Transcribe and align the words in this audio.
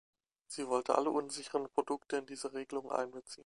Sie 0.47 0.67
wollte 0.67 0.95
alle 0.97 1.11
unsicheren 1.11 1.69
Produkte 1.69 2.17
in 2.17 2.25
diese 2.25 2.53
Regelung 2.53 2.91
einbeziehen. 2.91 3.39